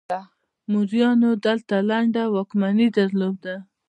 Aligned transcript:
موریانو 0.71 1.29
دلته 1.45 1.75
لنډه 1.89 2.23
واکمني 2.35 2.87
درلوده 2.97 3.55